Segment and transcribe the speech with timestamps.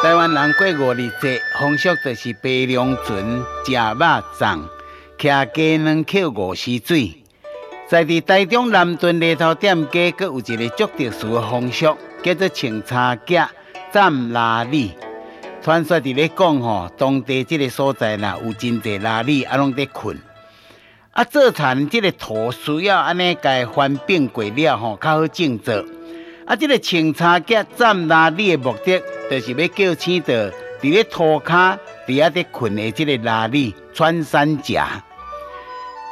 [0.00, 3.18] 台湾人过五日节风俗就是爬龙船、
[3.64, 4.62] 食肉粽、
[5.18, 7.24] 徛鸡卵、捡五丝水。
[7.88, 13.48] 在伫台中南屯犁头店家，阁有一个足特殊的风俗，叫做穿插脚
[13.90, 14.92] 斩腊鲤。
[15.60, 20.16] 传说伫咧讲吼，当地这个所在啦，有真侪腊鲤啊，拢在困。
[21.10, 25.84] 啊，做田这个土需要安尼甲伊翻变过了吼，较好种作。
[26.48, 29.00] 啊，这个穿插脚斩腊鲤的目的。
[29.30, 31.76] 就是要叫醒着伫咧土骹
[32.06, 35.04] 伫遐咧困的这个腊鲤穿山甲。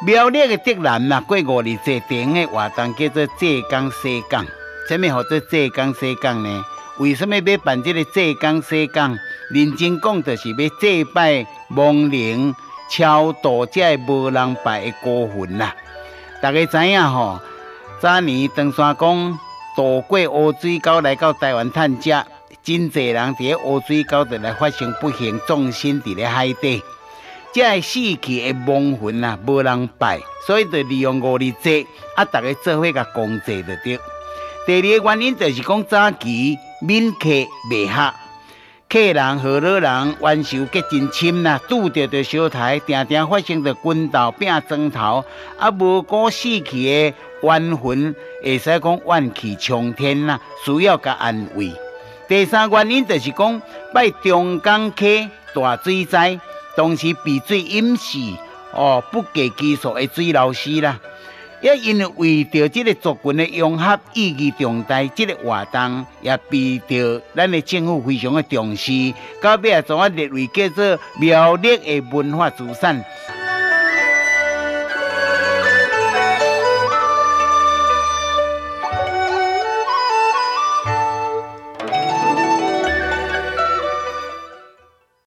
[0.04, 4.45] 苗栗的竹南呐，过五日节顶的活动叫做浙江西港。
[4.86, 6.62] 什么叫做浙江西港呢？
[6.98, 9.16] 为什么要办这个浙江西港？
[9.50, 12.54] 认真讲，就是要祭拜亡灵，
[12.90, 15.73] 超度这无人拜的孤魂呐。
[16.42, 17.40] 大家知影吼，
[17.98, 19.38] 早年长山公
[19.76, 22.10] 渡过乌水沟来到台湾探食。
[22.64, 26.82] 真济人伫咧乌水沟头来发生不幸，葬身伫咧海底，
[27.54, 31.86] 这死去的亡魂啊，无人拜，所以就利用五日节
[32.16, 34.01] 啊，大家做伙甲公祭就对。
[34.66, 37.29] 第二个原因就是讲早期闽客
[37.70, 38.12] 袂合，
[38.88, 45.24] 客人和老人冤仇结真深呐，拄着着相杀，定定发生着军斗拼砖头，
[45.59, 48.14] 啊，无辜死去的冤魂
[48.45, 51.73] 会使讲怨气冲天呐，需要甲安慰。
[52.29, 53.60] 第三原因就是讲
[53.92, 55.04] 拜中江客
[55.52, 56.38] 大水灾，
[56.76, 58.18] 当时备水淹死
[58.73, 61.01] 哦，不计其数的水老师啦。
[61.60, 73.04] 也因为为着这个族群的融合意义重大，这个活动也被着咱的政府非常的重视，到尾也将我列为叫做苗栗的文化资产。